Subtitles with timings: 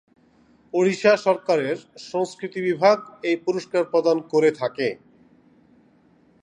[0.73, 1.77] ওড়িশা সরকারের
[2.11, 2.97] সংস্কৃতি বিভাগ
[3.23, 4.87] এই পুরস্কার প্রদান করে থাকে।